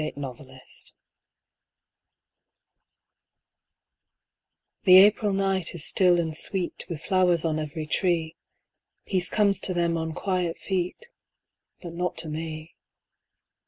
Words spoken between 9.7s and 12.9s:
them on quiet feet, But not to me.